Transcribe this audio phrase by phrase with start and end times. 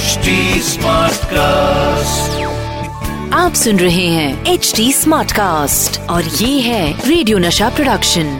[0.00, 0.34] HD
[1.30, 2.36] cast
[3.34, 8.30] आप सुन रहे हैं एच डी स्मार्ट कास्ट और ये है रेडियो नशा प्रोडक्शन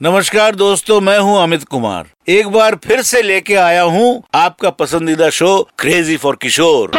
[0.00, 5.30] नमस्कार दोस्तों मैं हूँ अमित कुमार। एक बार फिर से लेके आया हूँ आपका पसंदीदा
[5.38, 6.90] शो क्रेजी फॉर किशोर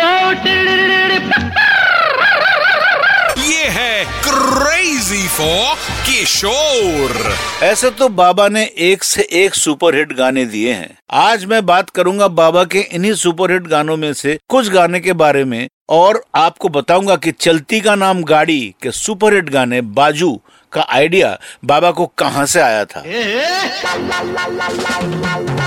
[4.03, 5.75] है क्रेजी फॉर
[6.05, 7.33] किशोर
[7.63, 12.27] ऐसे तो बाबा ने एक से एक सुपरहिट गाने दिए हैं आज मैं बात करूँगा
[12.33, 17.15] बाबा के इन्हीं सुपरहिट गानों में से कुछ गाने के बारे में और आपको बताऊँगा
[17.15, 20.39] कि चलती का नाम गाड़ी के सुपरहिट गाने बाजू
[20.73, 23.03] का आइडिया बाबा को कहाँ से आया था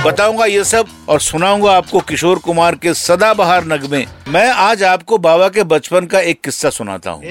[0.05, 5.49] बताऊँगा ये सब और सुनाऊँगा आपको किशोर कुमार के सदाबहार नगमे मैं। आज आपको बाबा
[5.49, 7.23] के बचपन का एक किस्सा सुनाता हूँ।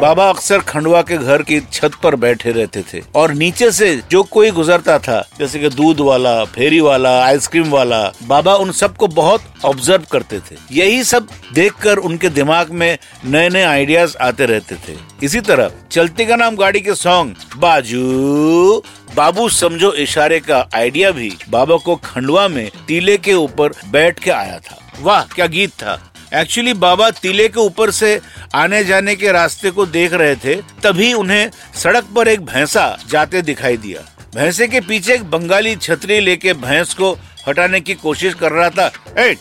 [0.00, 4.22] बाबा अक्सर खंडवा के घर की छत पर बैठे रहते थे और नीचे से जो
[4.22, 9.44] कोई गुजरता था जैसे कि दूध वाला फेरी वाला आइसक्रीम वाला बाबा उन सबको बहुत
[9.64, 14.96] ऑब्ज़र्व करते थे। यही सब देखकर उनके दिमाग में नए नए आइडियाज़ आते रहते थे।
[15.22, 18.82] इसी तरह चलती का नाम गाड़ी के सॉन्ग बाजू
[19.14, 24.30] बाबू समझो इशारे का आइडिया भी बाबा को खंडवा में टीले के ऊपर बैठ के
[24.30, 25.98] आया था। वाह क्या गीत था।
[26.34, 28.20] एक्चुअली बाबा टीले के ऊपर से
[28.54, 33.42] आने जाने के रास्ते को देख रहे थे तभी उन्हें सड़क पर एक भैंसा जाते
[33.42, 34.00] दिखाई दिया।
[34.34, 37.12] भैंसे के पीछे एक बंगाली छतरी लेके भैंस को
[37.48, 39.36] हटाने की कोशिश कर रहा था। ए,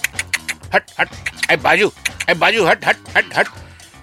[0.76, 1.10] हट हट
[1.52, 1.92] ए बाजू
[2.30, 3.48] ए बाजू हट हट हट हट।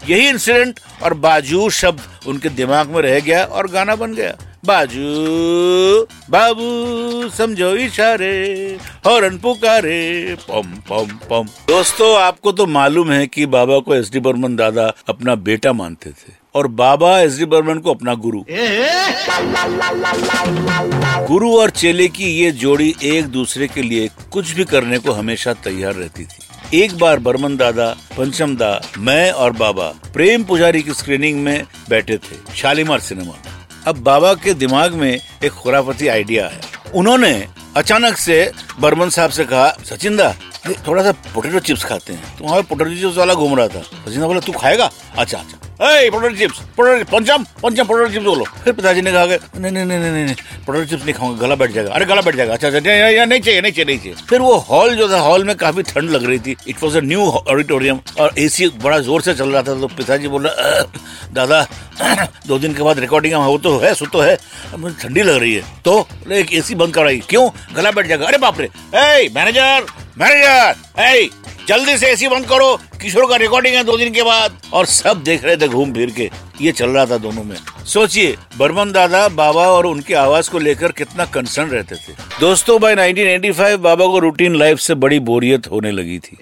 [0.09, 6.01] यही इंसिडेंट और बाजू शब्द उनके दिमाग में रह गया और गाना बन गया। बाजू,
[6.31, 8.35] बाबू, समझो इशारे,
[9.07, 14.21] हॉर्न पुकारे, पम पम पम। दोस्तों, आपको तो मालूम है कि बाबा को एस डी
[14.21, 18.45] बर्मन दादा अपना बेटा मानते थे और बाबा एस डी बर्मन को अपना गुरु।
[21.27, 25.53] गुरु और चेले की ये जोड़ी एक दूसरे के लिए कुछ भी करने को हमेशा
[25.65, 30.95] तैयार रहती थी। एक बार बर्मन दादा, पंचम दा, मैं और बाबा प्रेम पुजारी की
[30.95, 33.35] स्क्रीनिंग में बैठे थे, शालीमार सिनेमा
[33.87, 36.61] अब बाबा के दिमाग में एक खुराफती आइडिया है।
[36.95, 40.35] उन्होंने अचानक से बर्मन साहब से कहा, सचिन दा
[40.89, 44.23] थोड़ा सा पोटेटो चिप्स खाते हैं। तो वहाँ पोटेटो चिप्स वाला घूम रहा था। सचिन
[44.23, 44.91] बोला, तू खाएगा?
[45.19, 46.59] अच्छा अच्छा। चिप्स
[47.11, 51.15] पंचम पंचम चिप्स बोलो। फिर पिताजी ने कहा नहीं नहीं नहीं नहीं नहीं चिप्स नहीं
[51.15, 53.99] खाऊँगा गला बैठ जाएगा। अरे गला बैठ जाएगा। अच्छा अच्छा नहीं, चाहिए नहीं चाहिए नहीं
[53.99, 56.99] चाहिए। फिर वो हॉल जो था हॉल में काफ़ी ठंड लग रही थी। It was
[56.99, 60.51] a new auditorium और एसी बड़ा ज़ोर से चल रहा था तो पिताजी बोला
[61.35, 61.67] दादा
[62.47, 64.37] दो दिन के बाद रिकॉर्डिंग हो तो है सो तो है।
[64.79, 67.49] मुझे ठंडी लग रही है। तो एक एसी बंद कराई। क्यों?
[67.77, 68.69] गला बैठ जाएगा। अरे बाप रे!
[69.35, 69.87] मैनेजर
[70.19, 71.29] मैनेजर
[71.69, 75.23] जल्दी से एसी बंद करो। किशोर का रिकॉर्डिंग है दो दिन के बाद। और सब
[75.23, 76.31] देख रहे थे घूम फिर के।
[76.61, 80.93] ये चल रहा था दोनों में। सोचिए, बर्मन दादा, बाबा और उनकी आवाज़ को लेकर
[80.93, 85.91] कितना कंसर्न रहते थे। दोस्तों बाय 1985 बाबा को रूटीन लाइफ से बड़ी बोरियत होने
[85.91, 86.37] लगी थी।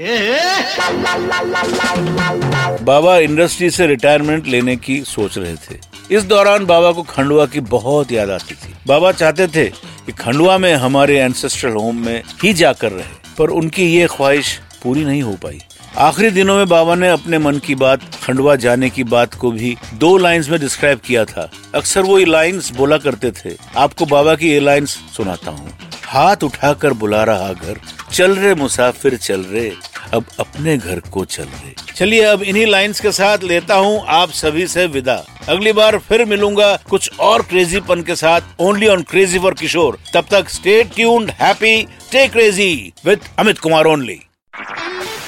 [2.84, 5.78] बाबा इंडस्ट्री से रिटायरमेंट लेने की सोच रहे थे।
[6.10, 9.64] इस दौरान बाबा को खंडवा की बहुत याद आती थी। बाबा चाहते थे
[10.06, 15.04] कि खंडवा में हमारे एंसेस्ट्रल होम में ही जाकर रहे, पर उनकी ये ख्वाहिश पूरी
[15.04, 15.60] नहीं हो पाई।
[15.98, 19.74] आखिरी दिनों में बाबा ने अपने मन की बात, खंडवा जाने की बात को भी
[19.94, 24.34] दो लाइंस में डिस्क्राइब किया था। अक्सर वो ये लाइंस बोला करते थे। आपको बाबा
[24.34, 25.72] की ये लाइंस सुनाता हूँ।
[26.04, 27.80] हाथ उठाकर बुला रहा घर।
[28.12, 29.70] चल रे मुसाफिर, चल रहे
[30.14, 34.30] अब अपने घर को चल रहे चलिए अब इन्हीं लाइंस के साथ लेता हूँ आप
[34.32, 39.38] सभी से विदा। अगली बार फिर मिलूँगा कुछ और क्रेजीपन के साथ only on crazy
[39.38, 41.82] for Kishore तब तक stay tuned happy
[42.12, 44.20] to crazy with Amit Kumar only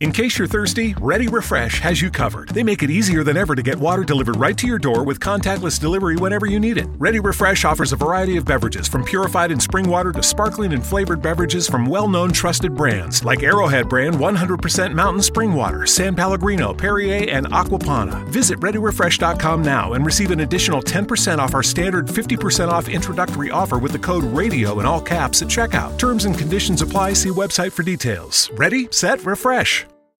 [0.00, 2.48] In case you're thirsty, Ready Refresh has you covered.
[2.48, 5.20] They make it easier than ever to get water delivered right to your door with
[5.20, 6.86] contactless delivery whenever you need it.
[6.96, 10.82] Ready Refresh offers a variety of beverages from purified and spring water to sparkling and
[10.82, 16.72] flavored beverages from well-known trusted brands like Arrowhead brand 100% mountain spring water, San Pellegrino,
[16.72, 18.26] Perrier, and Aquapana.
[18.28, 23.76] Visit ReadyRefresh.com now and receive an additional 10% off our standard 50% off introductory offer
[23.76, 25.98] with the code RADIO in all caps at checkout.
[25.98, 27.12] Terms and conditions apply.
[27.12, 28.48] See website for details.
[28.54, 29.84] Ready, set, refresh.